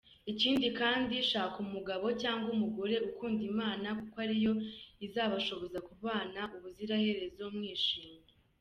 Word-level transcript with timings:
Ikindi 0.31 0.67
kandi 0.79 1.15
shaka 1.31 1.57
umugabo 1.65 2.05
cyangwa 2.21 2.47
umugore 2.55 2.95
ukunda 3.09 3.41
Imana 3.51 3.87
kuko 3.99 4.15
ariyo 4.25 4.53
izabashoboza 5.05 5.79
kubana 5.87 6.41
ubuziraherezo 6.55 7.43
mwishimye. 7.55 8.19